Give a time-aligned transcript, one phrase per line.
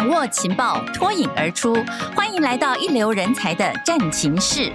[0.00, 1.76] 掌握情报，脱颖而出。
[2.16, 4.72] 欢迎来到一流人才的战情室。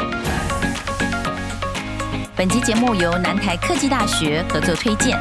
[2.36, 5.20] 本集节目由南台科技大学合作推荐。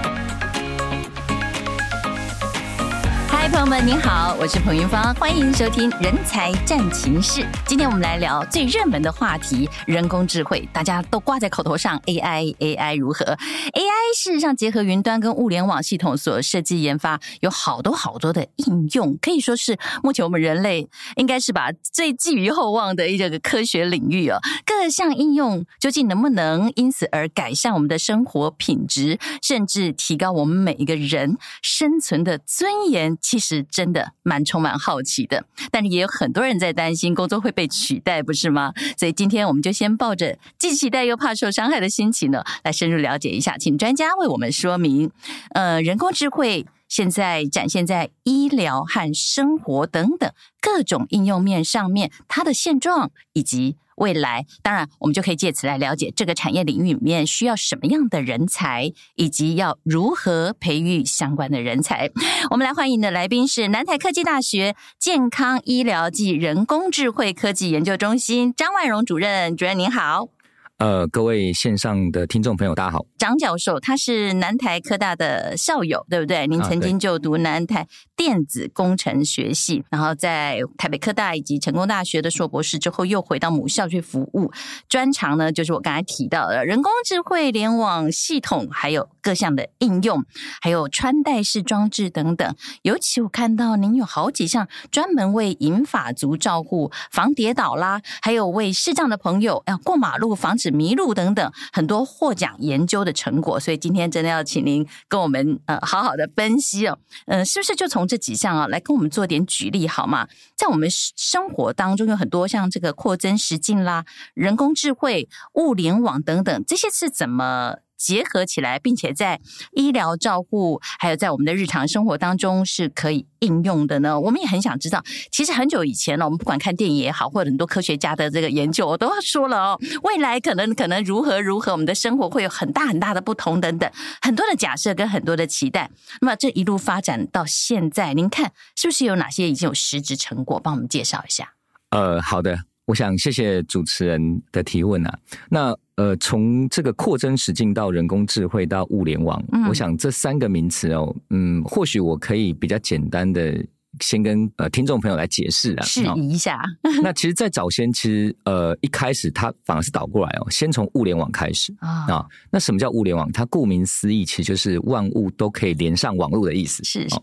[3.55, 7.43] 朋友们，您好，我是彭云芳，欢迎收听《人才战情室》。
[7.69, 24.41] 今天我们来聊最热门的话题——人工智慧，大家都挂在口头上，AI，AI 如何？AI 事实上结合云端跟物联网系统所设计研发，有好多好多的应用，可以说是目前我们人类应该是把最寄予厚望的一个科学领域哦。
[24.67, 33.17] 各项应用究竟能不能因此而改善我们的生活品质，甚至提高我们每一个人生存的尊严？
[33.23, 38.73] 其实是真的蛮充满好奇的，但是也有很多人在担心工作会被取代，不是吗？
[38.97, 45.11] 所以今天我们就先抱着既期待又怕受伤害的心情呢，来深入了解一下，请专家为我们说明。
[45.51, 53.77] 呃，人工智慧现在展现在医疗和生活等等各种应用面上面，它的现状以及。
[53.97, 62.11] 未来，当然，我们就可以借此来了解这个产业领域里面需要什么样的人才，以及要如何培育相关的人才。
[62.50, 70.34] 我们来欢迎的来宾是南台科技大学健康医疗暨人工智慧科技研究中心张万荣主任，主任您好。
[70.78, 73.06] 呃，各位线上的听众朋友，大家好。
[73.17, 76.48] 张教授他是南台科大的校友，对不对？
[76.48, 84.50] 您曾经就读南台电子工程学系，啊、然后在台北科大以及成功大学的硕博士之后，又回到母校去服务。
[84.89, 90.25] 专长呢，就是我刚才提到的人工智慧联网系统，还有各项的应用，
[90.61, 92.53] 还有穿戴式装置等等。
[92.83, 100.64] 尤其我看到您有好几项专门为银发族照护、防跌倒啦，还有为视障的朋友要过马路防止。
[100.65, 110.27] 是迷路等等很多获奖研究的成果，所以今天真的要请您跟我们呃好好的分析哦，嗯、呃，是不是就从这几项啊来跟我们做点举例好吗？
[110.56, 117.77] 在我们生活当中有很多像这个扩增实境啦、人工智慧、物联网等等，这些是怎么？
[118.04, 119.41] 结合起来，并且在
[119.72, 124.20] 医疗照护，还有在我们的日常生活当中是可以应用的呢。
[124.20, 135.91] 我们也很想知道，其实很久以前呢，我们不管看电影也好，或者很多科学家的这个研究，我都说了哦， 未来可能可能如何如何，我们的生活会有很大很大的不同等等，很多的假设跟很多的期待。
[136.20, 140.60] 那么这一路发展到现在，您看是不是有哪些已经有实质成果？
[140.60, 141.54] 帮我们介绍一下。
[141.88, 142.59] 呃，好的。
[142.87, 145.19] 我想谢谢主持人的提问啊。
[145.48, 153.65] 那呃，从这个扩增实境到人工智慧到物联网，嗯，我想这三个名词哦，嗯，或许我可以比较简单的
[154.00, 156.60] 先跟呃听众朋友来解释啊，释疑一下。
[157.00, 162.26] 那其实，在早先，其实呃一开始它反而是倒过来哦，先从物联网开始啊，哦。
[162.50, 163.31] 那什么叫物联网？
[163.31, 166.82] 它顾名思义，其实就是万物都可以连上网络的意思。
[166.82, 167.22] 是，是，哦，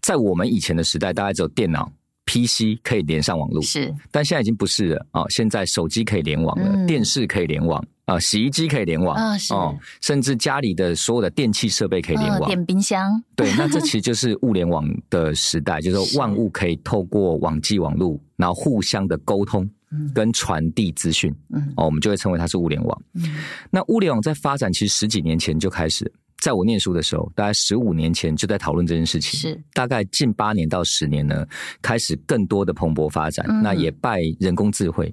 [0.00, 1.90] 在我们以前的时代，大概只有电脑。
[2.26, 5.24] PC 可以连上网络，是，但现在已经不是了啊！
[5.28, 9.16] 现在手机可以联网了，嗯、电视可以联网啊，洗衣机可以联网
[9.50, 13.22] 哦，甚至家里的所有的电器设备可以联网，哦、电冰箱。
[13.34, 19.68] 对，那这其实 就是物联网的时代，就是说万物可以透过网际网络，然后互相的沟通
[20.12, 23.02] 跟传递资讯，嗯，哦，我们就会称为它是物联网。
[23.14, 23.22] 嗯，
[23.70, 26.12] 那物联网在发展其实十几年前就开始。
[26.44, 29.40] 在我念书的时候，大概十五年前就在讨论这件事情。
[29.40, 31.42] 是，大概近八年到十年呢，
[31.80, 33.46] 开始更多的蓬勃发展。
[33.48, 35.10] 嗯、那也拜人工智慧。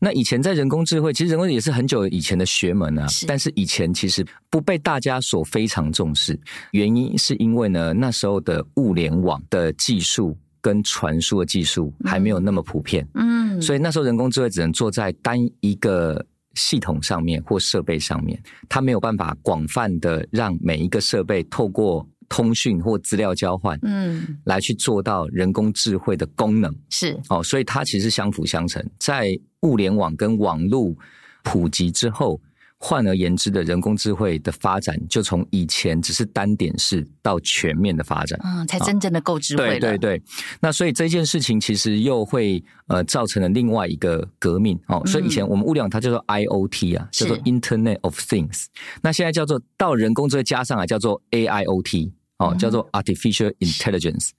[0.00, 3.06] 那以前在人工智慧，其实人工也是很久以前的学门啊。
[3.06, 6.36] 是，但是以前其实不被大家所非常重视。
[6.72, 13.06] 原因是因为呢，那时候的物联网的技术跟传输的技术还没有那么普遍。
[13.14, 16.26] 嗯，所以那时候人工智慧只能做在单一个。
[16.54, 26.74] 系统上面或设备上面，它没有办法广泛的让每一个设备透过通讯或资料交换，嗯，来去做到人工智慧的功能。
[26.90, 30.94] 是哦，所以它其实相辅相成，在物联网跟网络
[31.42, 32.40] 普及之后。
[32.84, 39.78] 换而言之的人工智慧的发展，就从以前只是单点式到全面的发展，嗯，才真正的够智慧了。
[39.78, 40.22] 对对对，
[40.60, 45.00] 那所以这件事情其实又会呃造成了另外一个革命哦。
[45.06, 48.64] 所以以前我们物联网它叫做 IoT 啊，叫做 Internet of Things，
[49.00, 54.30] 那现在叫做到人工智慧加上来叫做 AIoT 哦，叫做 Artificial Intelligence。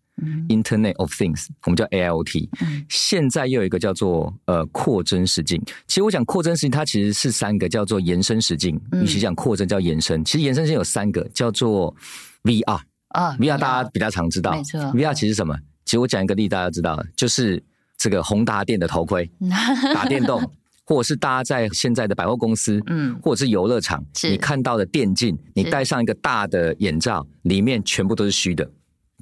[0.48, 2.48] Internet of Things，我们叫 AIoT。
[2.89, 5.62] 现在又有一个叫做呃扩增实境。
[5.88, 8.80] 其实我讲扩增实境，它其实是三个叫做延伸实境。
[8.92, 11.94] 与其讲扩增叫延伸，其实延伸性有三个，叫做
[12.44, 12.80] VR
[13.10, 14.51] 啊，VR 大家比较常知道。
[14.51, 15.57] 没错，VR 其实什么？
[15.86, 17.62] 其实我讲一个例，大家知道，就是
[17.98, 19.30] 这个宏达电的头盔，
[19.94, 20.42] 打电动，
[20.86, 28.69] 或者是大家在现在的百货公司，嗯，或者是游乐场，你看到的电竞，你戴上一个大的眼罩，里面全部都是虚的。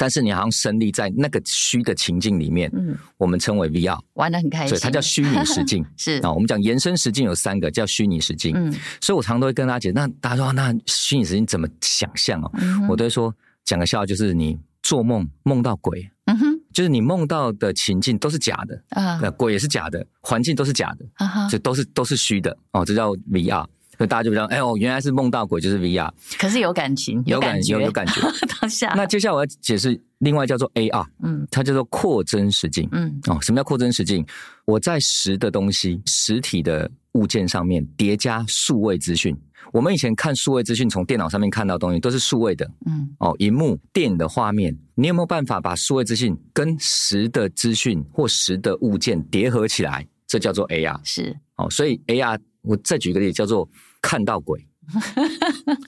[0.01, 5.85] 但是你好像身历在那个虚的情境里面，嗯，我们称为 VR，玩的很开心，所以它叫虚拟实境。
[5.95, 6.13] 是。
[6.23, 8.51] 啊，我们讲延伸实境有三个，叫虚拟实境。
[8.55, 12.49] 嗯，所以我常常都会跟大家讲，那大家说那虚拟实境怎么想象哦？
[12.57, 13.31] 嗯、我都会说
[13.63, 18.83] 讲个笑话，就是你做梦梦到鬼，嗯哼，就是你梦到的情境都是假的。
[18.89, 22.57] 啊，那鬼也是假的，环境都是假的，啊哈，所以都是都是虚的。
[22.71, 23.67] 哦，这叫 VR。
[24.01, 26.09] 所以大家就比较哎呦，原来是梦到鬼就是 VR，
[26.39, 28.19] 可是有感情，有感觉，有有感觉。
[28.59, 34.25] 当下，那接下来我要解释另外叫做 AR，嗯，它叫做扩增实境，嗯，哦，什么叫扩增实境？
[34.65, 39.37] 我在实的东西、实体的物件上面叠加数位资讯。
[39.71, 50.07] 我们以前看数位资讯，从电脑上面看到的东西都是数位的，嗯，哦，荧幕、电影的画面，你有没有办法把数位资讯跟实的资讯或实的物件叠合起来？
[50.25, 53.69] 这叫做 AR，是，哦，所以 AR，我再举个例子，叫做。
[54.01, 54.67] 看到鬼，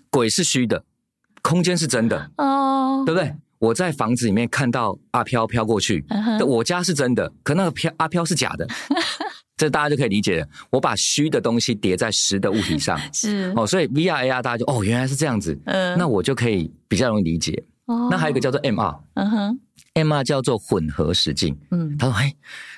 [0.10, 0.84] 鬼是虚的，
[1.42, 3.06] 空间是真的，哦，oh.
[3.06, 3.36] 对不对？
[3.60, 6.46] 我在房子里面看到阿飘飘过去，uh.
[6.46, 8.68] 我家是真的，可那个飘阿飘是假的，
[9.56, 10.48] 这大家就可以理解了。
[10.70, 15.96] 我把虚的东西叠在实的物体上， 是哦，所以 VR AR 大家就哦，原来是这样子，uh.
[15.96, 17.64] 那我就可以比较容易理解。
[17.86, 18.10] Oh.
[18.10, 19.60] 那还有一个叫做 MR，嗯哼、
[19.96, 21.58] uh，MR 叫做混合实境。
[21.72, 22.00] 嗯，uh.
[22.00, 22.34] 他说，哎，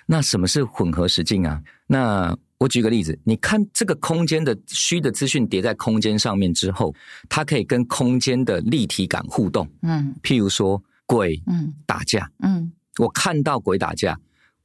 [0.07, 1.61] 那什么是混合实境啊？
[1.87, 6.95] 那我举个例子，你看这个空间的虚的资讯叠在空间上面之后，
[7.27, 9.67] 它可以跟空间的立体感互动。
[9.81, 14.17] 嗯，譬如说鬼，嗯，打架，嗯，我看到鬼打架，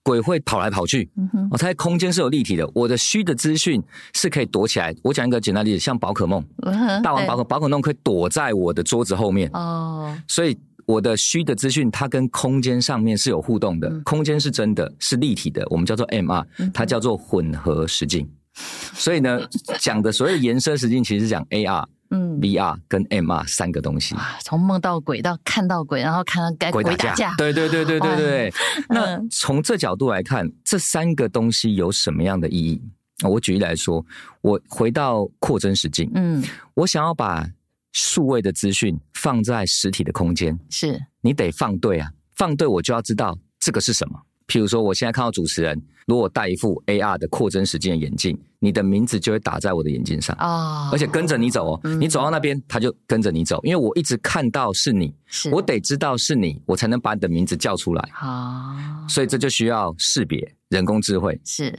[0.04, 2.70] 鬼会跑来跑去，嗯哼，哦，它在空间是有立体的。
[2.74, 3.82] 我的虚的资讯
[4.14, 4.94] 是可以躲起来。
[5.02, 9.50] 我讲一个简单例子，像宝可梦，嗯，大王宝可宝可梦可以躲在我的桌子后面。
[9.52, 10.56] 哦，所以。
[10.86, 18.24] 我的虚的资讯，它跟空间上面是有互动的，嗯、空间是真的，是立体的，我们叫做 MR，它叫做混合实境。
[18.26, 18.62] 嗯、
[18.94, 19.40] 所以呢，
[19.78, 24.14] 讲的所谓的延伸实境，其实是讲 AR、嗯、VR 跟 MR 三个东西。
[24.42, 28.48] 从梦到鬼到看到鬼，然后看到该鬼打架，对对对对对对。
[28.48, 28.52] 哦、
[28.88, 32.82] 那从这角度来看，这三个东西有什么样的意义？
[33.22, 34.04] 我举例来说，
[34.40, 36.42] 我回到扩增实境，嗯，
[36.74, 37.46] 我想要把。
[37.92, 44.20] 数位的资讯放在实体的空间，是你得放对啊，放对我就要知道这个是什么。
[44.46, 61.72] 譬如说，我现在看到主持人，如果戴一副 AR 的扩增实境的眼镜，你的名字就会打在我的眼镜上啊，哦、而且跟着你走哦，嗯、你走到那边，他就跟着你走，因为我一直看到是你，是我得知道是你，我才能把你的名字叫出来啊，哦、所以这就需要识别人工智慧是。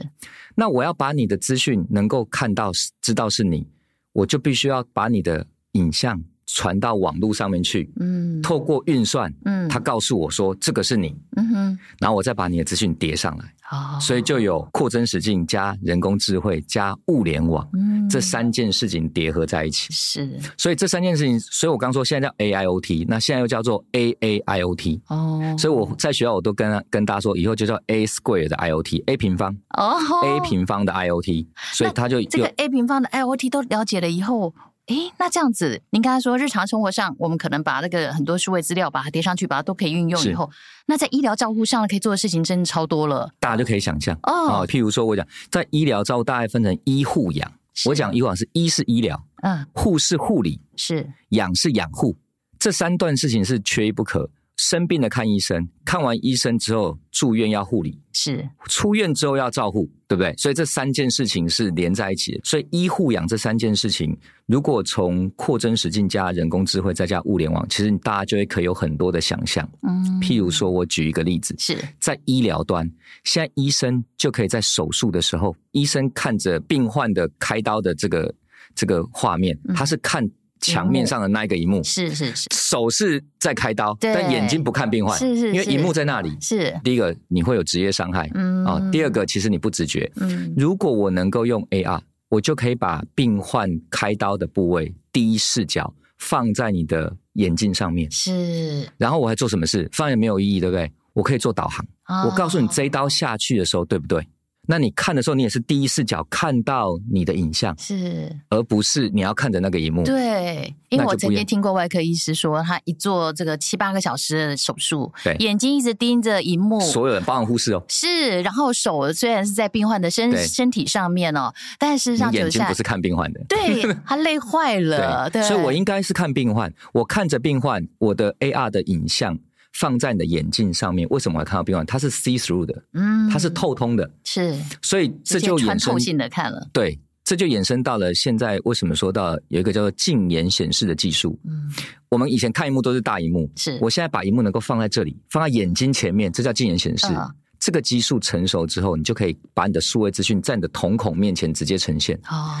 [0.54, 2.72] 那我要把你的资讯能够看到
[3.02, 3.68] 知道是你，
[4.14, 5.46] 我就必须要把你的。
[5.72, 34.54] 影像传到网络上面去，嗯，透过运算，嗯，他告诉我说这个是你，嗯哼，然后我再把你的资讯叠上来，哦，所以就有扩增实境加人工智慧加物联网，嗯，这三件事情叠合在一起，是，所以这三件事情，所以我刚说现在叫 AIoT，那现在又叫做 AAIoT，哦，所以我在学校我都跟跟大家说，以后就叫 A square 的 IoT，A 平方，哦，A 平方的 IoT，所以他就这个 A 平方的 IoT 都了解了以后。
[34.86, 40.50] 诶，那这样子，您刚才说日常生活上，我们可能把那个很多数位资料把它叠上去，把它都可以运用以后，
[40.86, 43.30] 那在医疗照护上可以做的事情真的超多了。
[43.38, 47.52] 大家就可以想象哦，譬如说我讲在医疗照护，大概分成医护养。
[47.86, 52.16] 我讲以往是医是医疗，嗯，护是护理，是养是养护，
[52.58, 54.28] 这三段事情是缺一不可。
[54.62, 60.32] 生病了看医生，看完医生之后住院要护理，是出院之后要照护，对不对？
[60.36, 62.40] 所以这三件事情是连在一起的。
[62.44, 69.68] 所以医护养这三件事情，如果从扩增实境加人工智慧再加物联网，其实大家就会可以有很多的想象。
[69.82, 72.88] 嗯，譬如说我举一个例子，是在医疗端，
[73.24, 78.32] 现在医生就可以在手术的时候，医生看着病患的开刀的这个
[78.76, 80.24] 这个画面，他是看。
[80.62, 86.34] 墙面上的那一个一幕是是是，手是在开刀，对但眼睛不看病患，是是是，因为荧幕在那里。
[86.40, 88.80] 是第一个，你会有职业伤害，嗯啊。
[88.90, 90.54] 第二个，其实你不自觉，嗯。
[90.56, 98.88] 如果我能够用 AR，我就可以把病患开刀的部位第一视角放在你的眼镜上面，是。
[98.96, 99.88] 然后我还做什么事？
[99.92, 100.90] 放也没有意义，对不对？
[101.12, 104.26] 我可以做导航，哦、我告诉你这一刀下去的时候，对不对？
[104.68, 110.04] 那你看的时候，你也是第一视角看到你的影像，是，而不是你要看着那个荧幕。
[110.04, 125.48] 对，因为我曾经听过外科医师说，他一做这个七八个小时的手术，对，眼睛一直盯着荧幕，所有人，包含护士哦，是，然后手虽然是在病患的身身体上面哦，但事实上眼睛不是看病患的，对， 他累坏了，对，对。
[125.48, 129.36] 所以我应该是看病患，我看着病患，我的 AR 的影像。
[129.72, 131.84] 放在你的眼镜上面，为什么会看到病患？
[131.86, 141.38] 它是 see through 的，嗯，它是透通的，是，所以这就穿透性的看了，对，这就衍生到了现在为什么说到有一个叫做近眼显示的技术。
[141.44, 141.70] 嗯，
[142.08, 147.06] 我们以前看荧幕都是大荧幕，是我现在把荧幕能够放在这里，放在眼睛前面，这叫近眼显示。
[147.08, 147.30] 嗯
[147.64, 152.18] 这个技术成熟之后，你就可以把你的数位资讯在你的瞳孔面前直接呈现。
[152.28, 152.56] 哦，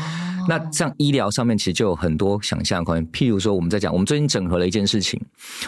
[0.48, 3.06] 那像医疗上面其实就有很多想象空间。
[3.08, 5.20] 譬如说，我们在讲，我们最近整合了一件事情，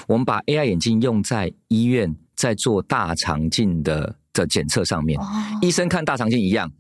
[0.07, 5.19] 我们把 AI 眼镜用在医院，在做大肠镜的的检测上面。
[5.21, 5.25] 哦，
[5.61, 6.71] 医生看大肠镜一样。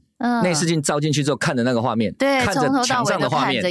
[0.42, 3.62] 内视镜照进去之后，看着那个画面，对，看着墙上的画面，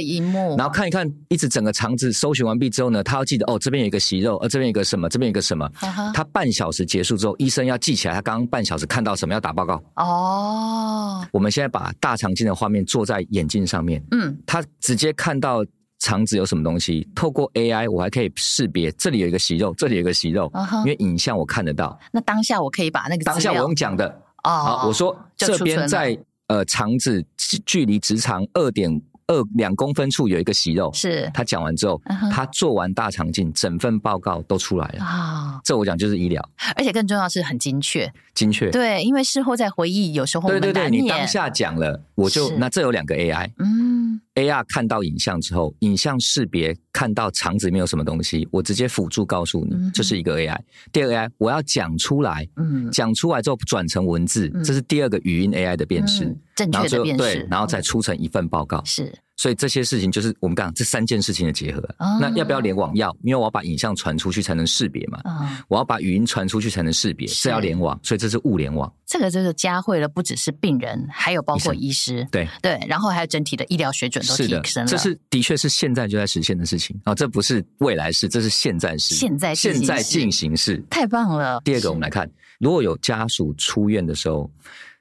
[0.56, 5.68] 然后看一看，一直整个肠子搜寻完毕之后呢，他要记得哦，这边有一个息肉，呃，这边有一个什么，这边有一个什么。
[6.12, 9.82] 他半小时结束之后，医生要记起来，他刚刚半小时看到什么，要打报告。
[9.96, 15.64] 哦，我们现在把大肠镜的画面做在眼镜上面，嗯，他直接看到
[15.98, 21.98] 肠子有什么东西，透过 AI，我还可以识别这里有一个息肉，这里有一个息肉，因为影像我看得到。
[22.12, 24.06] 那当下我可以把那个当下我用讲的
[24.44, 26.16] 哦，好，我说这边在。
[26.48, 27.24] 呃，肠子
[27.64, 31.30] 距离直肠二点二两公分处有一个息肉，是。
[31.32, 32.30] 他讲完之后，uh.
[32.30, 35.52] 他做完大肠镜，整份报告都出来了啊。
[35.52, 35.60] Oh.
[35.64, 36.46] 这我讲就是医疗，
[36.76, 38.70] 而且更重要是很精确，精确。
[38.70, 44.20] 对，因为事后再回忆，有时候对对对，你当下讲了，我就那这有两个 AI，嗯。
[44.34, 50.58] AR 看到影像之后，影像识别看到肠子里面有什么东西，我直接辅助告诉你，这是一个 AI。
[50.92, 59.12] 第二个 AI，我要讲出来，嗯，讲出来之后转成文字，这是第二个语音 AI 的辨识，正确的辨识，对，然后再出成一份报告，是。
[59.36, 61.80] 所以这些事情就是我们刚刚这三件事情的结合。
[61.98, 62.94] 哦、那要不要联网？
[62.94, 65.20] 要，因为我要把影像传出去才能识别嘛。
[65.24, 67.98] 哦、我要把语音传出去才能识别，是要联网。
[68.02, 68.92] 所以这是物联网。
[69.06, 72.26] 这个就是加惠了，不只是病人，还有包括医师。
[72.30, 74.88] 对对，然后还有整体的医疗水准都提升了。
[74.88, 77.14] 这是的确是现在就在实现的事情啊、哦！
[77.14, 79.14] 这不是未来式，这是现在式。
[79.14, 81.60] 现在现在进行式，太棒了。
[81.64, 84.50] 第二个，我们来看，如果有家属出院的时候。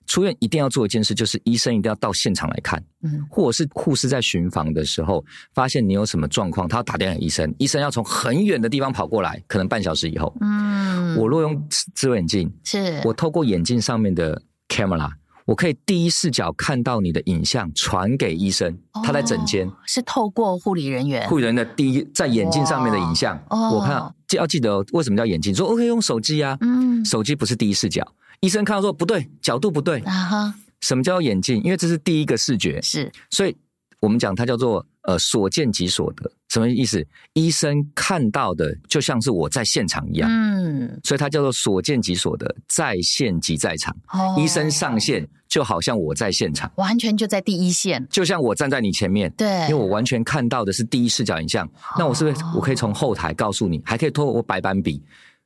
[0.06, 13.02] 出院一定要做一件事，就是医生一定要到现场来看，嗯，或者是护士在巡房的时候，发现你有什么状况，他要打电话给医生，医生要从很远的地方跑过来，可能半小时以后，嗯，我若用智慧眼镜，是。
[13.06, 15.10] 我透过眼镜上面的 camera，
[15.46, 28.06] 我可以第一视角看到你的影像，传给医生，他在诊间，哦，是透过护理人员，护理人的第一在眼镜上面的影像，哦，我看要记得为什么叫眼镜，说 OK 用手机啊，嗯，手机不是第一视角。
[28.44, 30.46] 医生看到说不对，角度不对啊哈。
[30.48, 30.54] Uh.
[30.82, 31.64] 什么叫眼镜？
[31.64, 33.56] 因为这是第一个视觉，是，所以
[34.02, 36.30] 我们讲它叫做呃所见即所得。
[36.50, 37.02] 什么意思？
[37.32, 43.96] 医生看到的就像是我在现场一样，嗯，所以它叫做所见即所得，在线即在场。
[44.10, 51.66] 哦，医生上线就好像我在现场，完全就在第一线，就像我站在你前面，对，因为我完全看到的是第一视角影像。
[51.66, 55.02] 哦，那我是不是我可以从后台告诉你，还可以透过我白板笔，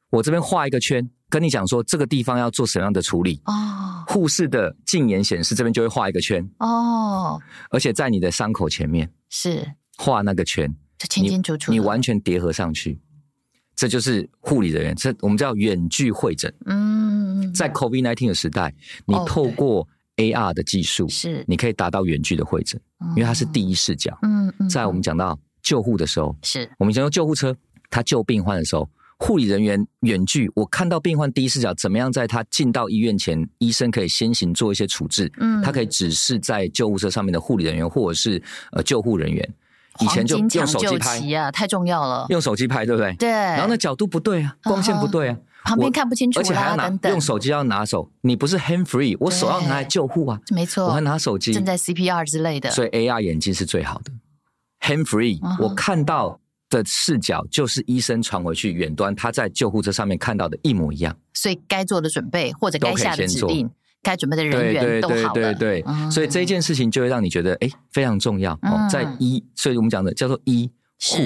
[0.10, 1.08] 我这边画一个圈。
[1.30, 6.48] 跟你讲说这个地方要做什么样的处理哦，护士的近眼显示这边就会画一个圈。
[6.60, 9.10] 哦，而且在你的伤口前面。
[9.30, 9.70] 是。
[9.98, 13.00] 画那个圈，就清清楚楚，你完全叠合上去，
[13.76, 16.54] 这就是护理人员，这我们叫远距会诊。
[16.66, 18.74] 嗯，在 COVID-19 的时代，
[19.06, 22.80] 你透过 AR 的技术是，你可以达到远距的会诊，
[23.16, 24.18] 因为它是第一视角。
[24.22, 26.70] 嗯嗯，在我们讲到救护的时候，是。
[26.78, 27.54] 我们讲到救护车，
[27.90, 28.88] 他救病患的时候。
[29.20, 35.32] 护理人员远距，我看到病患第一视角，怎么样在他进到医院前，医生可以先行做一些处置。
[35.40, 38.42] 嗯，他可以指示在救护车上面的护理人员或者是
[38.74, 39.50] 呃救护人员，
[40.02, 42.28] 以前就用手机拍啊，太重要了。
[42.30, 43.14] 用手机拍，对不对？
[43.16, 43.30] 对。
[43.30, 54.12] 然后那角度不对啊，光线不对啊，旁边看不清楚，而且还要拿用手机要拿手，你不是 hand free，我手要拿来救护啊，没错，我还拿手机正在 CPR 之类的，所以 AR 眼镜是最好的
[54.82, 56.40] hand free，我看到。
[56.70, 61.18] 的视角就是医生传回去远端，他在救护车上面看到的一模一样。
[61.34, 63.70] 所以该做的准备或者该下的指令，
[64.02, 65.34] 该准备的人员都好了。
[65.34, 68.88] 对对对对，嗯、所以这一件事情就会让你觉得哎非常重要哦。
[68.92, 70.70] 在医，所以我们讲的叫做医
[71.00, 71.18] 护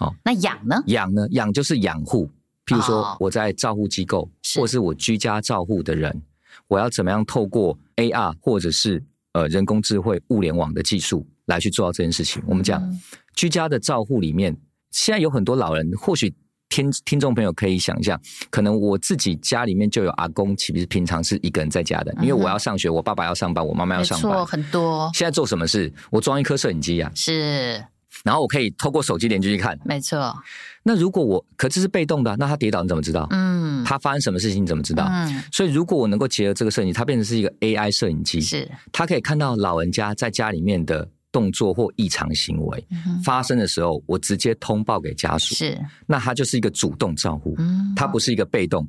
[0.00, 0.14] 哦。
[0.24, 0.82] 那养呢？
[0.86, 1.26] 养呢？
[1.32, 2.30] 养就是养护。
[2.64, 4.30] 譬如说我在照护机构，哦、
[4.60, 6.22] 或是我居家照护的人，
[6.66, 9.02] 我要怎么样透过 AR 或者是
[9.32, 12.42] 呃人工智慧物联网的技术来去做到这件事情？
[12.46, 13.00] 我们讲、嗯、
[13.34, 14.56] 居家的照护里面。
[14.90, 16.34] 现在有很多老人，或许
[16.68, 25.10] 听听众朋友可以想象，可能我自己家里面就有阿公，其实平常是一个人在家的，因为我要上学，我爸爸要上班，我妈妈要上班，没错，很多。
[25.14, 25.92] 现在做什么事？
[26.10, 27.82] 我装一颗摄影机啊，是，
[28.22, 30.34] 然后我可以透过手机连进去看，没错。
[30.82, 33.26] 那如果我，可这是被动的，那他跌倒你怎么知道？
[33.30, 35.06] 嗯，他发生什么事情你怎么知道？
[35.10, 41.08] 嗯，所以如果我能够结合这个摄影机，它变成是一个 AI 摄影机，是，它可以看到老人家在家里面的。
[41.38, 42.84] 动作或异常行为
[43.24, 45.54] 发生的时候，我直接通报给家属。
[45.54, 47.56] 是，那他就是一个主动照护，
[47.94, 48.84] 他不是一个被动。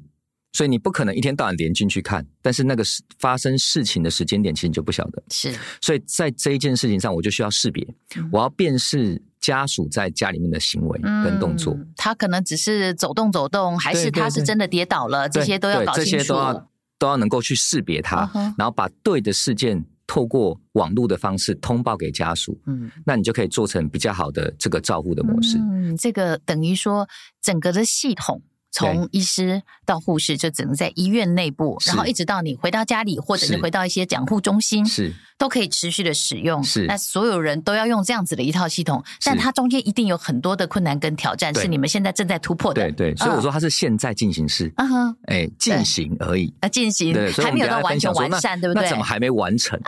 [0.53, 5.21] 所以你不可能一天到晚连进去看，但是那个事发生事情的时间点其实你就不晓得。
[5.29, 11.75] 是，所以在这一件事情上，我就需要识别，嗯、我要辨识家属在家里面的行为跟动作。
[11.75, 15.29] 嗯、他可能只是走动走动，还是他是真的跌倒了？
[15.29, 18.27] 对对对，这些都要搞清楚，这些都要都要能够去识别他，
[18.57, 22.59] 然后把对的事件透过网络的方式通报给家属。
[22.65, 25.59] 嗯，那你就可以做成比较好的这个照护的模式。
[25.59, 27.07] 嗯，这个等于说
[27.39, 28.41] 整个的系统。
[28.71, 36.63] 从医师到护士，就只能在医院内部，然后一直到你回到家里，或者是回到一些养护中心，是都可以持续的使用。
[36.63, 42.83] 是，那所有人都要用这样子的一套系统，但它中间一定有很多的困难跟挑战，是你们现在正在突破的。
[42.83, 48.83] 对对，所以我说它是现在进行式，嗯哼，哎，进行而已啊，进行，对，还没有到完全完善，对不对？
[48.83, 49.79] 那怎么还没完成？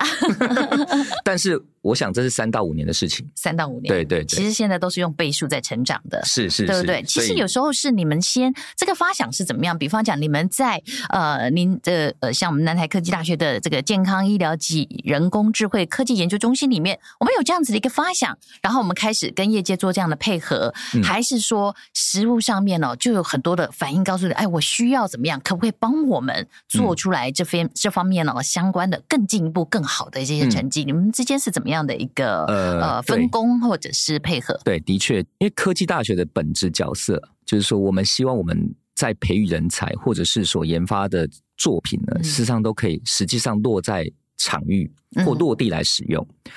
[1.23, 1.61] 但是。
[1.81, 7.01] 我想这是三到五年的事情，三到五年，对对对，其实现在都是用倍数在成长的，是是，对不对？
[7.03, 9.75] 其实有时候是你们先这个发想是怎么样？
[9.77, 20.71] 比方讲，你们在呃，您的呃，像我们南台科技大学的这个健康医疗及人工智慧科技研究中心里面，我们有这样子的一个发想，然后我们开始跟业界做这样的配合，
[21.03, 25.41] 还是说实物上面呢，就有很多的反应告诉你，哎，我需要怎么样？
[25.43, 30.83] 可不可以帮我们做出来这方这方面呢相关的更进一步更好的这些成绩？
[30.83, 31.71] 你们之间是怎么样？
[31.72, 41.25] 这样的一个呃分工或者是配合，对，的确，因为科技大学的本质角色就是说，我们希望我们在培育人才或者是所研发的
[41.56, 44.92] 作品呢，嗯、事实上都可以实际上落在场域
[45.25, 46.22] 或落地来使用。
[46.44, 46.51] 嗯、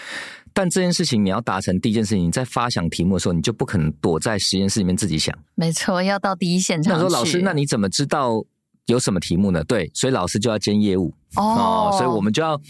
[0.52, 5.33] 但这件事情你要达成，第一件事情，你在发想题目的时候，你就不可能躲在实验室里面自己想。
[5.54, 6.94] 没错，要到第一现场。
[6.94, 8.44] 那说老师，那你怎么知道？
[8.86, 9.62] 有什么题目呢？
[9.64, 12.60] 对，所以老师就要兼业务哦，所以我们就要，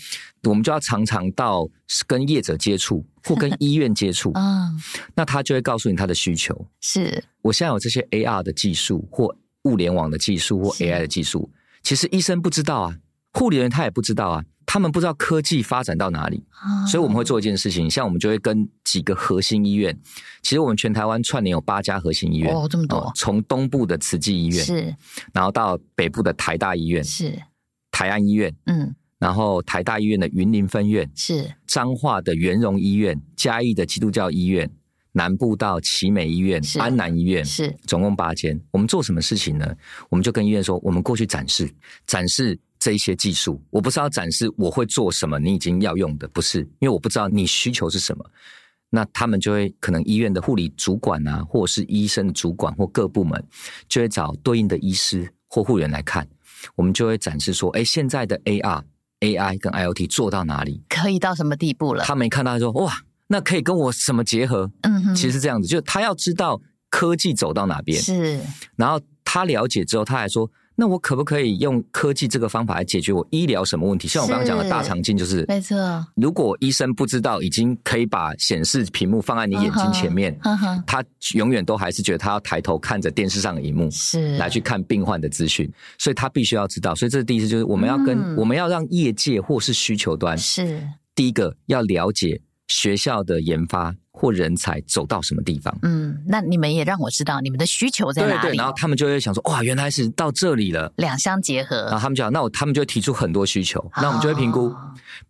[0.45, 1.69] 我们就要常常到
[2.07, 4.81] 跟业者接触或跟医院接触啊， 嗯、
[5.15, 6.67] 那他就会告诉你他的需求。
[6.81, 11.51] 是，我现在有这些 AR 的技术或物联网的技术或 AI 的技术，
[11.83, 12.99] 其实医生不知道啊。
[13.37, 19.97] 护理人他也不知道啊，他们不知道科技发展到哪里，哦、所以我们会做一件事情，像我们就会跟几个核心医院，
[20.43, 24.95] 其实我们全台湾串联有八家核心医院哦，这么多，从东部的慈济医院是，
[25.33, 27.39] 然后到北部的台大医院是，
[27.91, 34.71] 台安医院嗯，然后台大医院的云林分院是，彰化的圆融医院，嘉义的基督教医院，
[35.13, 38.61] 南部到奇美医院、安南医院是，总共八间。
[38.71, 39.77] 我们做什么事情呢？
[40.09, 41.73] 我们就跟医院说，我们过去展示
[42.07, 42.59] 展示。
[42.85, 48.23] 这一些技术，我不是要展示我会做什么，你已经要用的不是，因为我不知道你需求是什么，
[48.91, 53.43] 那他们就会可能医院的护理主管啊，或者是医生的主管或各部门，
[53.89, 56.29] 就会找对应的医师或护员来看，
[56.77, 58.83] 我们就会展示说，哎，现在的 AR、
[59.21, 62.05] AI 跟 IoT 做到哪里，可以到什么地步了？
[62.05, 62.93] 他没看到说，哇，
[63.29, 64.71] 那可以跟我什么结合？
[64.83, 68.43] 嗯哼，其实是这样子，就他要知道科技走到哪边是，
[68.77, 70.51] 然后他了解之后，他还说。
[70.77, 74.09] 那我可不可以用科技这个方法来解决我医疗什么问题？
[74.09, 75.77] 像我刚刚讲的大肠镜，就是没错。
[76.17, 80.37] 如果医生不知道，已经可以把显示屏幕放在你眼睛前面，
[80.87, 86.95] 他永远都还是觉得他要抬头看着电视上的荧幕，是来去看病患的资讯，所以他必须要知道。
[86.95, 90.83] 所以这是第一次，就是我们要跟我们要让业界或是需求端是
[91.15, 93.95] 第一个要了解学校的研发。
[94.17, 95.77] 或人才走到什么地方？
[95.83, 98.41] 嗯，那你们也让我知道你们的需求在哪里。
[98.43, 101.87] 对对，然后他们就会想说，哇，原来是到这里了，两相结合。
[101.87, 104.73] 然后他们就讲，那我他们就会提出很多需求，那我们就会评估，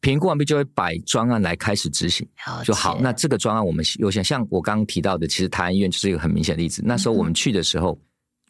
[0.00, 2.28] 评估完毕就会摆专案来开始执行。
[2.62, 6.82] 就好，那这个专案我们优先，像我刚刚提到的，其实台安医院就是一个很明显的例子。
[6.84, 7.98] 那时候我们去的时候，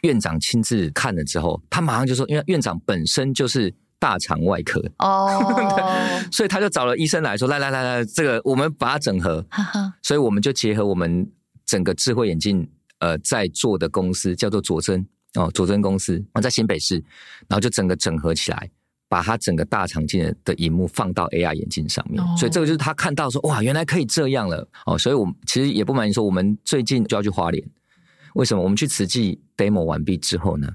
[0.02, 3.72] 院长亲自看了之后，他马上就说，因为院长本身就是。
[4.04, 5.40] 大肠外科哦，
[6.30, 9.42] 所以他就找了医生来说：“来来来来，这个我们把它整合。
[10.04, 11.26] ”所以我们就结合我们
[11.64, 15.02] 整个智慧眼镜呃在做的公司叫做佐臻
[15.36, 16.96] 哦，佐臻公司，在新北市，
[17.48, 18.70] 然后就整个整合起来，
[19.08, 22.22] 把它整个大肠镜的荧幕放到 AR 眼镜上面。
[22.22, 27.64] 哦、所以这个就是他看到说：“哇，原来可以这样了哦！”所以我们其实也不瞒你说，我们最近就要去花莲。
[28.34, 28.62] 为什么？
[28.62, 30.68] 我们去慈济 demo 完毕之后呢？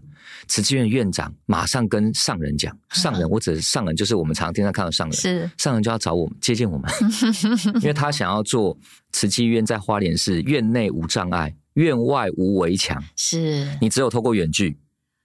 [0.47, 5.51] 慈济院院长马上跟上人讲，上人，我指的是上人，就是我们常常经常看到上人，是。
[5.57, 6.89] 上人就要找我们接见我们，
[7.81, 8.77] 因为他想要做
[9.11, 13.67] 慈济院在花莲市院内无障碍，院外无围墙，是。
[13.81, 14.77] 你只有透过远距。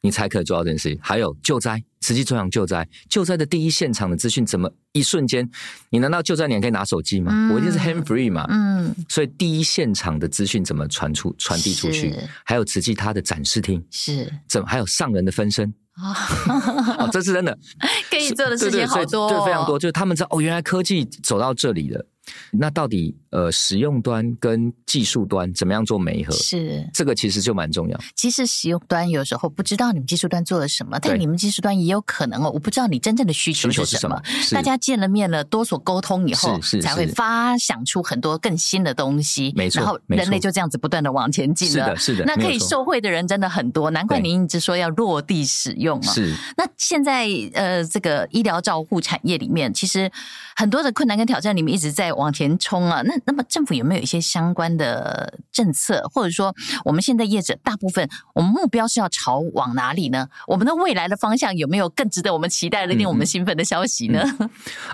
[0.04, 0.98] 你才可以做到这件事情。
[1.02, 5.48] 还有救灾，慈济中央救灾，救灾的第一现场的资讯怎么一瞬间？
[5.88, 7.32] 你难道救灾你还可以拿手机吗？
[7.34, 8.46] 嗯、我一定是 hand free 嘛。
[8.50, 12.14] 嗯，所以第一现场的资讯怎么传出、传递出去？
[12.44, 14.68] 还有慈济它的展示厅是怎么？
[14.68, 16.12] 还有上人的分身啊、
[16.48, 17.58] 哦 哦，这是真的，
[18.10, 19.78] 可以做的事情好多、哦，对，非常多。
[19.78, 22.06] 就是他们知道哦，原来科技走到这里了。
[22.50, 26.32] 那到底呃使用端跟技术端怎么样做媒合？
[26.32, 27.98] 是这个其实就蛮重要。
[28.14, 34.20] 其实使用端有时候不知道你们技术端做了什么，但你们技术端也有可能哦，我不知道你真正的需求是什么。
[34.24, 39.52] 什么大家见了面了，多所沟通以后，才会发想出很多更新的东西。
[39.54, 41.72] 没错，然后人类就这样子不断的往前进了。
[41.72, 42.24] 是的，是的。
[42.24, 46.12] 那可以受惠的人真的很多，难怪您一直说要落地使用嘛。
[46.12, 46.34] 是。
[46.56, 50.10] 那现在呃，这个医疗照护产业里面，其实
[50.56, 53.02] 很多的困难跟挑战，你们一直在往前冲啊。
[53.02, 60.28] 那那么政府有没有一些相关的政策，或者说我们现在业者大部分，我们目标是要朝往哪里呢？
[60.46, 64.22] 我们的未来的方向有没有更值得我们期待的、令我们兴奋的消息呢？
[64.38, 64.50] 嗯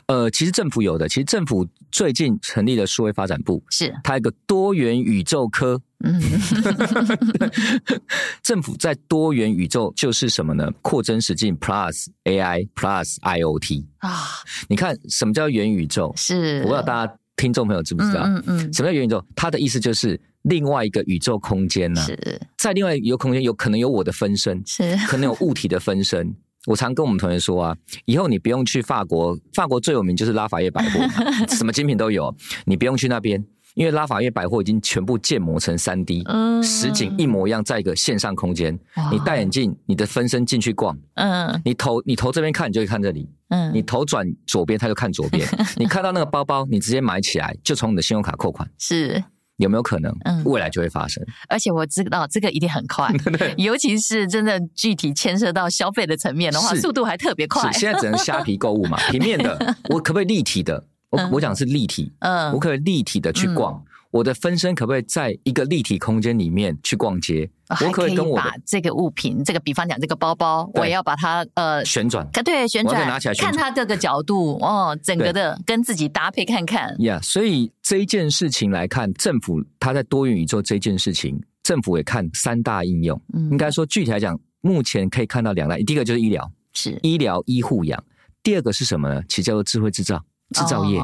[0.07, 5.81] 嗯、呃，其实政府有的，其实政府最近成立了数位发展部，是它一个多元宇宙科。
[6.03, 6.21] 嗯，
[8.43, 10.71] 政府在多元宇宙就是什么呢？
[10.81, 14.19] 扩增实境 Plus AI Plus IoT 啊！
[14.69, 16.13] 你看什么叫元宇宙？
[16.17, 18.23] 是，我不知道大家听众朋友知不知道？
[18.25, 19.23] 嗯嗯，嗯，什么叫元宇宙？
[19.37, 22.05] 它的意思就是另外一个宇宙空间呢、啊？
[22.07, 26.35] 是，在另外一个空间有可能有我的分身，是，可能有物体的分身。
[26.67, 31.01] 我常跟我们同学说啊，以后你不用去法国，法国最有名就是拉法叶百货，
[31.55, 32.35] 什么精品都有，
[32.65, 33.43] 你不用去那边。
[33.75, 38.79] 因为拉法叶百货已经全部建模成三 D，嗯，实景一模一样，在一个线上空间。
[39.11, 45.47] 你戴眼镜，你的分身进去逛，嗯，你头你头这边看，你就会看这里，嗯，你头转左边，他就看左边。
[45.77, 48.69] 你看到那个包包，你直接买起来，就从你的信用卡扣款。
[48.79, 49.23] 是
[49.57, 50.11] 有没有可能？
[50.25, 51.23] 嗯，未来就会发生。
[51.49, 57.71] 而且我知道这个一定很快， 对，尤其是真的具体牵涉到消费的层面的话，速度还特别快。
[57.73, 60.83] 现在只能虾皮购物嘛， 平面的，我可不可以立体的？
[61.11, 67.51] 我我讲是立体，嗯，我可以立体的去逛，嗯、我的分身可不可以在一个立体空间里面去逛街？
[67.85, 76.91] 我可以跟我把这个物品，这个比方讲这个包包，我要把它呃旋转，对，旋转，拿起来，看它各个角度哦，整个的跟自己搭配看看。
[77.03, 83.21] 呀，yeah, 所以这一件事情来看，政府它在多元宇宙这件事情，政府也看三大应用。
[83.33, 88.03] 嗯，应该说具体来讲，目前可以看到两大，第一个就是医疗，是医疗医护养，
[88.43, 89.23] 第二个是什么呢？
[89.29, 90.21] 其实叫做智慧制造。
[90.53, 91.01] 制造业，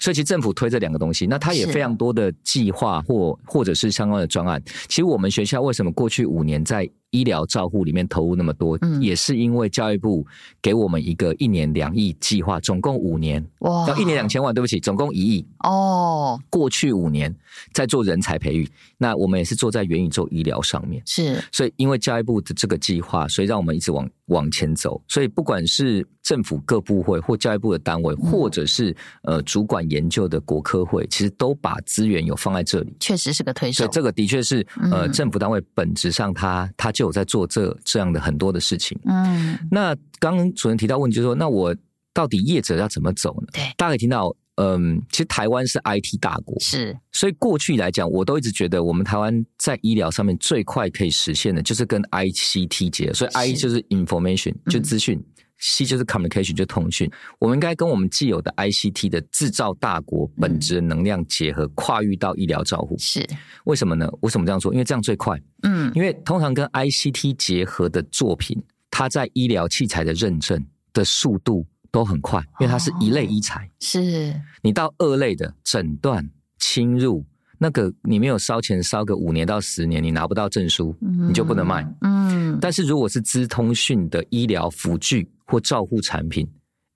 [0.00, 4.62] 所以其实政府推这两个东西，那它也非常多的计划或或者是相关的专案。
[4.88, 10.26] 其实我们学校为什么过去五年在医疗照护里面投入那么多，嗯，也是因为教育部
[10.60, 16.38] 给我们一个一年两亿计划，总共五年，哇，要一年两千万，对不起，总共一亿哦。
[16.50, 17.34] 过去五年
[17.72, 18.68] 在做人才培育，
[18.98, 21.42] 那我们也是做在元宇宙医疗上面，是。
[21.50, 25.00] 所以因为教育部的这个计划，所以让我们一直往往前走。
[25.08, 33.78] 所以不管是政府各部会或教育部的单位，或者是呃主管研究的国科会，其实都把资源有放在这里，确实是个推手。
[33.78, 36.92] 所以这个的确是呃政府单位本质上它它。
[36.98, 38.98] 就有在做这这样的很多的事情。
[39.04, 41.72] 嗯，那刚刚主任提到问题，就是说，那我
[42.12, 43.46] 到底业者要怎么走呢？
[43.52, 55.18] 对，大家可以听到，嗯，其实台湾是 IT 大国，是，所以过去来讲，我都一直觉得，我们台湾在医疗上面最快可以实现的，就是跟 ICT 结合，所以 I 就是 information，就资讯。
[55.18, 55.24] 嗯
[55.58, 57.10] C 就是 communication，就通讯。
[57.38, 62.96] 我们应该跟我们既有的 ICT 的制造大国本质的能量结合，跨域到医疗照护。
[62.98, 63.26] 是
[63.64, 64.08] 为什么呢？
[64.20, 64.72] 为什么这样说？
[64.72, 65.40] 因为这样最快。
[65.62, 73.64] 嗯，因为通常跟 ICT 结合的作品，它在医疗器材的认证的速度都很快，因为它是一类医材。
[73.64, 77.24] 哦、是你到二类的诊断侵入，
[77.58, 81.86] 那个你没有烧钱烧个五年到十年，你拿不到证书，你就不能卖。
[82.02, 85.28] 嗯，但是如果是资通讯的医疗辅具。
[85.50, 86.46] 或照护产品，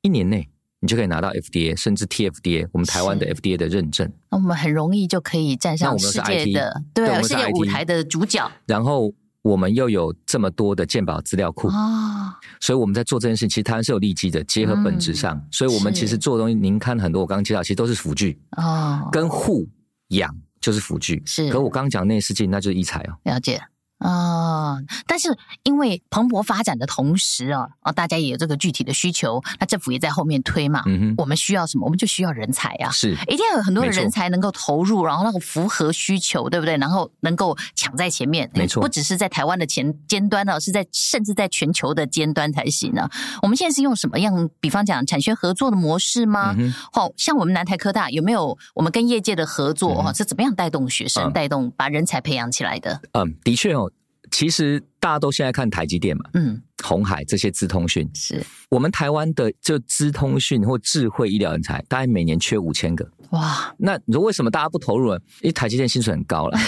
[0.02, 0.46] 一年内
[0.78, 4.06] 你就可以拿到 FDA 甚至 TFDA，我们台湾的 FDA 的认证。
[4.30, 8.46] 那我们很容易就可以站上世界的对，对世界舞台的主角。
[8.66, 19.66] 然后我们又有这么多的鉴宝资料库啊，所以我们在做这件事，其实台湾是有利基的，结合本质上，嗯，所以我们其实做的东西，您看很多我刚刚介绍，其实都是辅具哦，跟护
[20.08, 20.30] 养
[20.62, 21.22] 就是辅具。
[21.26, 23.18] 是，可我刚刚讲那些事情，那就是医材哦。
[23.24, 23.60] 了解。
[24.02, 30.82] 啊、哦，但是因为蓬勃发展的同时啊，啊，大家也有这个具体的需求，那政府也在后面推嘛。
[30.86, 31.84] 嗯哼，我们需要什么？
[31.84, 36.76] 我们就需要人才啊，是，一定要有很多的人才能够投入，然后那个符合需求，对不对？
[36.78, 43.08] 然后能够抢在前面，没错，不只是在台湾的前尖端呢，是在甚至在全球的尖端才行呢。
[43.42, 44.48] 我们现在是用什么样？
[44.58, 46.54] 比方讲产学合作的模式吗？
[46.58, 49.92] 嗯、好像我们南台科大有没有我们跟业界的合作？
[49.92, 53.00] 哦、嗯，是怎么样带动学生、嗯、带动把人才培养起来的？
[53.12, 53.91] 嗯，的确哦。
[54.32, 63.08] 其实大家都现在看台积电嘛，嗯，鸿海这些资通讯，是我们台湾的就资通讯或智慧医疗人才，大概每年缺五千个。
[63.30, 65.20] 哇，那你说为什么大家不投入呢？
[65.42, 66.58] 因为台积电薪水很高了，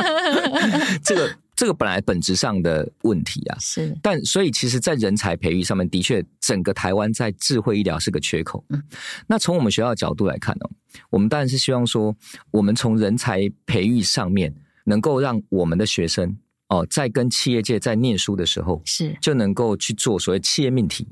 [1.02, 3.96] 这个这个本来本质上的问题啊，是。
[4.02, 8.64] 但所以其实，在人才培育上面，的确，整个台湾在智慧医疗是个缺口。
[8.68, 8.82] 嗯，
[9.26, 10.70] 那从我们学校的角度来看哦，
[11.10, 12.14] 我们当然是希望说，
[12.50, 16.36] 我们从人才培育上面，能够让我们的学生
[16.74, 21.06] 哦，在跟企业界在念书的时候，是就能够去做所谓企业命题。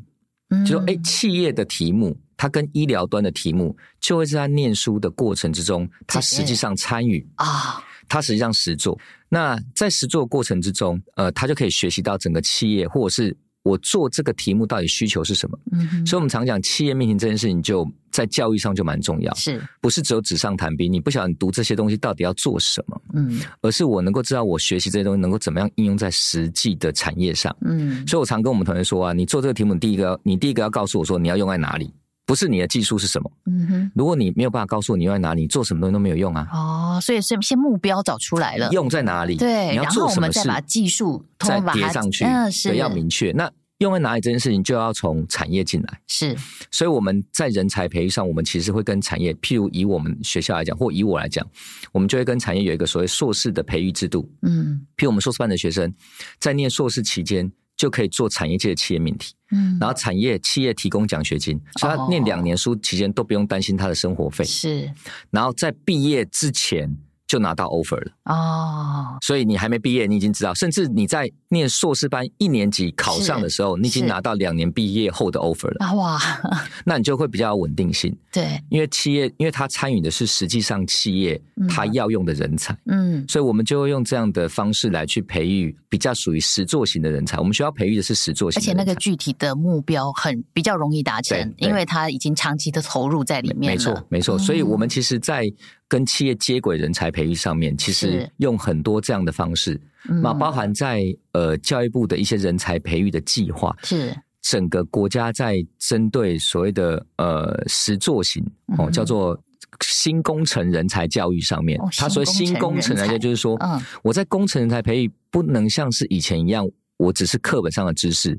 [0.51, 7.83] 嗯，就说哎，企业的题目，它跟医疗端的题目，就会在他念书的过程之中，他实际上参与啊。
[8.09, 8.99] 他实际上实做，
[9.31, 15.59] 那在实做过程之中，呃，他就可以学习到整个企业，或者是我做这个题目到底需求是什么。
[15.71, 20.93] 嗯，所以我们常讲企业命题这件事情，就在教育上就蛮重要，是不是只有纸上谈兵？
[20.93, 23.03] 你不晓得你读这些东西到底要做什么？
[23.15, 27.55] 嗯，而是我能够知道我学习这些东西能够怎么样应用在实际的产业上。
[27.63, 31.93] 嗯，所以我常跟我们同学说啊，你做这个题目，第一个你第一个要告诉我说你要用在哪里。
[32.25, 33.31] 不是你的技术是什么？
[33.47, 36.47] 嗯哼，如果你没有办法告诉我你用在哪里，你做什么东西都没有用啊。
[36.53, 39.37] 哦，所以是先目标找出来了，用在哪里？
[39.37, 42.25] 对，你要做什么事，然后我们再把技术再叠上去。
[42.25, 43.33] 嗯，是要明确。
[43.33, 43.51] 那
[43.83, 46.01] 用在哪里这件事情，就要从产业进来。
[46.07, 46.37] 是，
[46.71, 51.47] 所以我们在人才培育上，我们其实会跟产业，譬如以我们学校来讲，或以我来讲，
[51.93, 54.31] 我们就会跟产业有一个所谓硕士的培育制度。
[54.43, 55.93] 嗯，譬如我们硕士班的学生
[56.39, 57.53] 在念硕士期间。
[57.75, 64.89] 就可以做产业界的企业命题，嗯，然后产业企业提供奖学金，所以他念两年书期间都不用担心他的生活费，是，
[65.31, 66.97] 然后在毕业之前。
[67.25, 75.95] 就拿到 offer 了哦，所以你还没毕业，你已经知道，甚至你在念硕士班一年级考上的时候，你已经拿到两年毕业后的 offer 了。
[75.95, 76.19] 哇，
[76.85, 87.39] 那你就会比较有稳定性，对，因为企业，因为他参与的是实际上企业他要用的人才，嗯，所以我们就会用这样的方式来去培育比较属于实作型的人才。
[87.39, 94.39] 我们需要培育的是实作型，而且那个具体的目标很比较容易达成，因为他已经长期的投入在里面了，没错，没错。
[94.39, 95.53] 所以我们其实，在
[95.89, 99.79] 跟企业接轨人才培育上面，其实用很多这样的方式，
[100.23, 104.15] 那包含在呃教育部的一些人才培育的计划，是。
[104.41, 108.45] 整个国家在针对所谓的呃实作型
[108.77, 109.41] 哦，叫做
[109.81, 113.81] 新工程人才教育上面，他说新工程人才就是说，嗯。
[114.03, 118.37] 我在工程人才培育不能像是以前一样，我只是课本上的知识，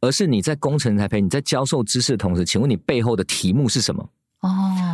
[0.00, 4.02] 而是你在工程人才培育，你在教授知识的同时，请问你背后的题目是什么？
[4.40, 4.48] 哦，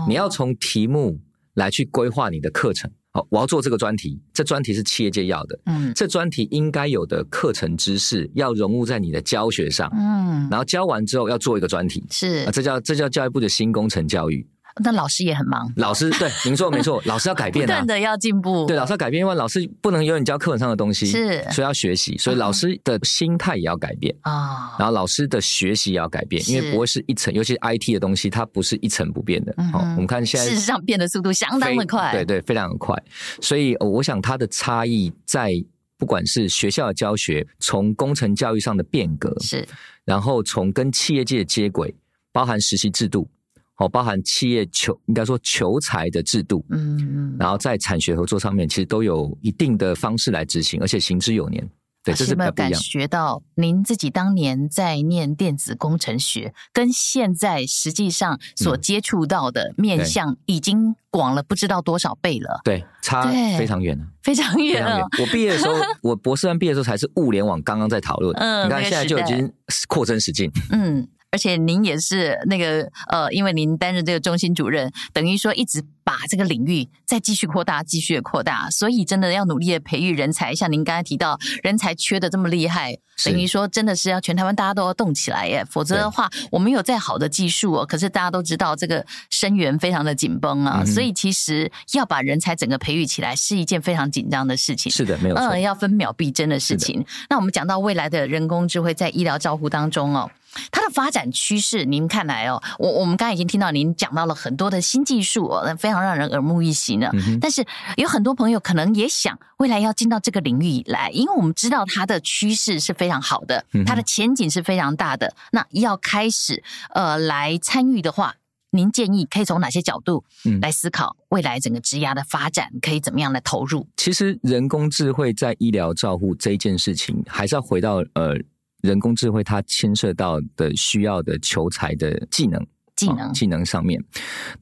[0.06, 1.18] 你要从题目。
[1.54, 14.44] 来去规划你的课程，好，我要做这个专题，这专题是企业界要的，嗯，这专题应该有的课程知识要融入在你的教学上，嗯，然后教完之后要做一个专题，是，啊，这叫这叫教育部的新工程教育。
[14.82, 29.54] 那老师也很忙，老师对您说没错，老师要改变， 不断的要进步，对，老师要改变，因为老师不能永远教课本上的东西，是，所以要学习，所以老师的心态也要改变啊，然后老师的学习也要改变，因为不会是一成，尤其 IT 的东西，它不是一成不变的。
[29.72, 33.00] 好，我们看现在，事实上变的速度相当的快，对对，非常的快，
[33.40, 35.52] 所以我想它的差异在
[35.96, 39.64] 不管是学校的教学，从工程教育上的变革是，
[40.04, 41.94] 然后从跟企业界的接轨，
[42.32, 43.30] 包含实习制度。
[43.76, 51.68] 好，包含企业求应该说求才的制度，嗯嗯，然后在产学合作上面，其实都有一定的方式来执行，而且行之有年。
[52.04, 52.46] 对，这是不一样。
[52.46, 62.60] 有没有感觉到您自己当年在念电子工程学，跟现在实际上所接触到的面向已经广了不知道多少倍了？
[62.62, 63.22] 对，差
[63.56, 65.08] 非常远了，非常远了。
[65.18, 69.50] 我毕业的时候， 我博士班毕业的时候才是物联网刚刚在讨论，嗯，你看现在就已经
[69.88, 71.08] 扩增实境，嗯。
[71.34, 80.54] 而且您也是那个呃，因为您担任这个中心主任，等于说一直把这个领域再继续扩大，继续扩大，所以真的要努力的培育人才。
[80.54, 94.92] 像您刚才提到，人才缺的这么厉害，等于说真的是要全台湾大家都要动起来耶，否则的话，我们有再好的技术哦，可是大家都知道这个生源非常的紧绷啊，所以其实要把人才整个培育起来是一件非常紧张的事情。
[94.92, 97.04] 是的，没有错，嗯，要分秒必争的事情。
[97.28, 100.30] 那我们讲到未来的人工智慧在医疗照护当中哦。
[100.70, 107.10] 它的发展趋势，您看来哦，我我们刚才已经听到您讲到了很多的新技术哦，非常让人耳目一新呢。
[107.12, 107.64] 嗯、但是
[107.96, 115.26] 有很多朋友可能也想未来要进到这个领域来，因为我们知道它的趋势是非常好的，它的前景是非常大的。
[115.26, 116.62] 嗯、那要开始
[116.94, 118.34] 呃来参与的话，
[118.70, 120.24] 您建议可以从哪些角度
[120.60, 123.86] 来思考未来整个职涯的发展可以怎么样来投入？
[123.96, 128.36] 其实人工智慧在医疗照护这一件事情，还是要回到呃。
[128.84, 133.98] 人工智慧它牵涉到的需要的求才的技能，技能、哦、技能上面，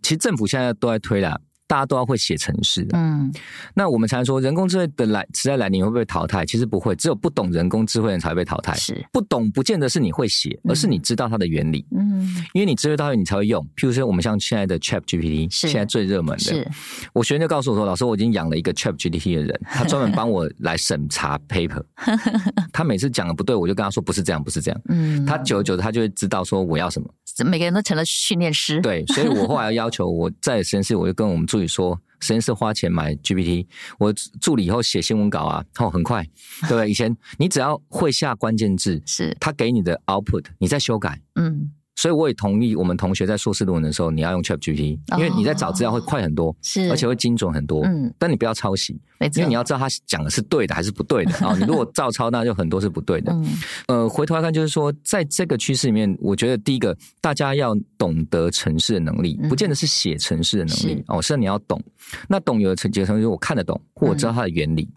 [0.00, 1.40] 其实政府现在都在推啦。
[1.72, 2.86] 大家都要会写程式。
[2.92, 3.32] 嗯，
[3.72, 6.44] 那我们常说人工智慧的来时代来临会不会淘汰？
[6.44, 8.74] 其实不会，只有不懂人工智慧的人才会被淘汰。
[8.74, 11.82] 是不懂，不见得是你会写，而是你知道它的原理。
[11.96, 13.62] 嗯，因为你知道它，你才会用。
[13.74, 16.42] 譬如说，我们像现在的 Chat GPT，现在最热门的。
[16.42, 16.70] 是
[17.14, 21.82] 我学生就告诉我说：“老师，我已经养了一个 Chat GPT 的人， 他专门帮我来审查 paper。
[22.70, 24.78] 他每次讲的不对，我就跟他说不是这样，不是这样。
[24.90, 27.08] 嗯，他久而久之，他就会知道说我要什么。
[27.46, 28.78] 每个人都成了训练师。
[28.82, 33.66] 对，所以我后来要要求我在实验室，我就跟我们助理说，实验室花钱买 GPT，
[33.98, 36.22] 我助理以后写新闻稿啊，哦，很快，
[36.68, 36.90] 对不对？
[36.90, 41.72] 以前你只要会下关键字，是他给你的 output，你再修改，嗯。
[41.94, 47.84] 所以我也同意，我们同学在硕士论文的时候，你要用 ChatGPT，因为你在找资料会快很多，是，而且会精准很多。
[47.84, 48.98] 嗯，但你不要抄袭，
[49.36, 51.54] 因为你要知道他讲的是对的还是不对的啊。
[51.60, 53.32] 你如果照抄，那就很多是不对的。
[53.32, 53.46] 嗯，
[53.88, 61.80] 呃，回头来看，就是说，在这个趋势里面，我觉得第一个，大家要懂得城市的能力，不见得是写城市的能力哦，是你要懂。
[62.26, 64.88] 那懂有的程几个程序，我看得懂，或我知道它的原理。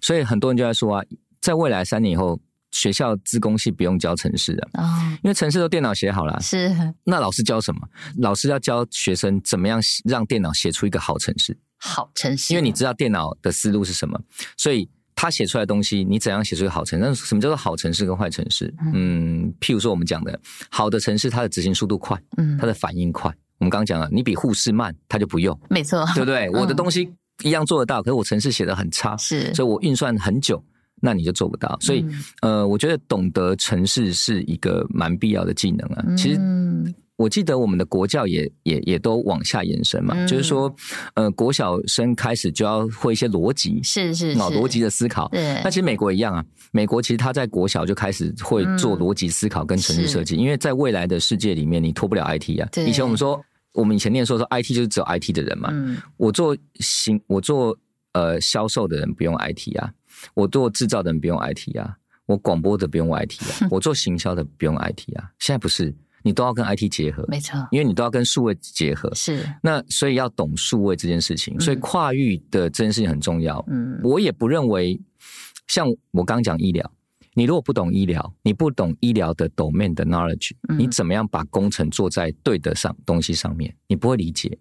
[0.00, 1.04] 所以很多人就在说啊，
[1.42, 2.40] 在未来三年以后。
[2.76, 4.68] 学校资工系不用教程式的，
[5.22, 6.38] 因为程式都电脑写好了。
[6.40, 6.70] 是，
[7.04, 7.80] 那老师教什么？
[8.18, 11.56] 老师要教学生怎么样让电脑写出一个好程式。
[11.78, 14.20] 好程式，因为你知道电脑的思路是什么，
[14.58, 17.04] 所以他写出来的东西，你怎样写出一个好城市？
[17.06, 18.72] 那什么叫做好城市跟坏城市？
[18.92, 20.38] 嗯，譬如说我们讲的，
[20.70, 23.34] 好的城市，它的执行速度快，嗯，它的反应快。
[23.58, 26.50] 我们刚刚讲了，你比护士慢，他就不用，没错，对不对？
[26.50, 27.10] 我的东西
[27.42, 30.62] 一样做得到，可是我城市写的很差，是，所以我运算很久。
[31.00, 32.00] 那你就做不到，所以，
[32.40, 36.04] 嗯、呃，我觉得懂得城市是一个蛮必要的技能啊。
[36.08, 36.40] 嗯、其实，
[37.16, 40.74] 我记得我们的国教也也也都往下延伸嘛，嗯、就是说，
[41.14, 45.28] 呃，国小生开始就要会一些逻辑，是是脑逻辑的思考。
[45.28, 52.68] 对，那其实美国一样啊，美国其实他在国小就开始会做逻辑思考跟城市设计，嗯、因为在未来的世界里面，你脱不了 IT 啊。
[52.86, 53.38] 以前我们说，
[53.72, 55.68] 我们以前念书说 IT 就是只有 IT 的人嘛。
[55.72, 57.76] 嗯，我做行，我做
[58.12, 59.90] 呃销售的人不用 IT 啊。
[60.34, 65.30] 我做制造的人不用 IT 啊，我广播的不用 IT 啊，我做行销的不用 IT 啊。
[65.38, 69.12] 现在不是，你都要跟 IT 结合，没错，因为你都要跟数位结合。
[69.14, 73.64] 是，那所以要懂数位这件事情，所以跨域的这件事情很重要。
[73.68, 75.00] 嗯，我也不认为，
[75.68, 76.90] 像我刚讲医疗，
[77.34, 84.58] 你如果不懂医疗，你不懂医疗的 domain 的 knowledge，你怎么样把工程做在对的上东西上面，你不会理解。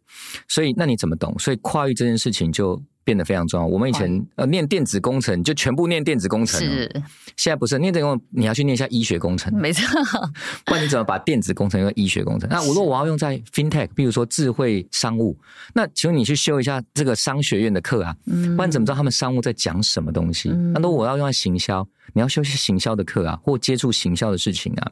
[0.47, 1.33] 所以那你怎么懂？
[1.39, 2.81] 所以跨域这件事情就。
[3.05, 3.65] 变得非常重要。
[3.65, 6.59] 我们以前呃念电子工程，就全部念电子工程。
[6.59, 6.91] 是，
[7.37, 9.55] 现在不是念这个，你要去念一下医学工程。
[9.55, 9.87] 没错，
[10.65, 12.49] 不然你怎么把电子工程用医学工程？
[12.49, 15.37] 那我如果我要用在 FinTech，比如说智慧商务，
[15.73, 18.15] 那请问你去修一下这个商学院的课啊？
[18.25, 20.49] 嗯，不然怎么知道他们商务在讲什么东西？
[20.73, 24.91] 那如果我要用在行销，你要修些行销的课啊，或接触行销的事情啊。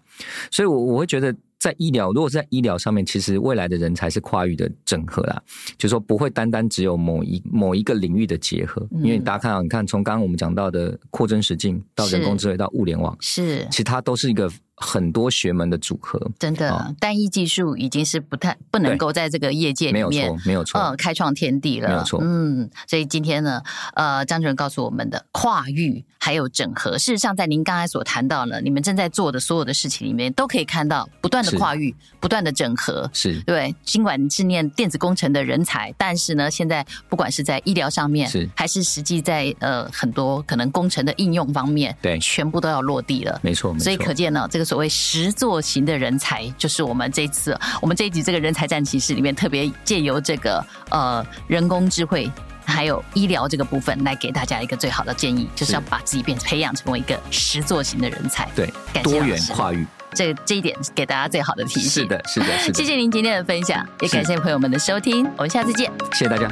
[0.51, 1.35] 所以，我我会觉得。
[1.63, 5.41] 在医疗，如果是在医疗上面，其实未来的人才是跨域的整合啦，
[5.77, 14.51] 就是说不会单单只有某一某一个领域的结合，嗯、因为大家看到，你看从刚刚我们讲到的扩增实境到人工智慧到物联网，是，其实它都是一个。
[14.83, 23.61] 很多学门的组合，真的、哦、单一技术已经是不太不能够在这个业界里面没有错，没有错，嗯，开创天地了，没有错，嗯，所以今天呢，
[23.93, 33.39] 呃，张主任告诉我们的跨域还有整合，事实上在您刚才所谈到呢，你们正在做的所有的事情里面，都可以看到不断的跨域，不断的整合，是。
[33.43, 33.73] 对。
[33.83, 38.49] 尽管你是念电子工程的人才，但是呢，现在不管是在医疗上面，是。
[38.55, 43.83] 还是实际在呃很多可能工程的应用方面，对，全部都要落地了，没错，没错。
[43.83, 44.72] 所以可见呢，这个。
[44.73, 52.27] 所谓实作型的人才，就是我们这一次我们这一集这个人才战骑士里面特别借由这个呃人工智慧
[52.65, 58.49] 还有医疗这个部分来给大家一个最好的建议，就是要把自己变成培养成为一个实作型的人才。
[58.55, 58.67] 对，
[59.03, 62.01] 多元跨域，这这一点给大家最好的提示。
[62.01, 62.73] 是的，是的，是的。
[62.73, 65.91] 谢谢您今天的分享，也感谢朋友们的收听，我们下次见。
[66.13, 66.51] 谢谢大家。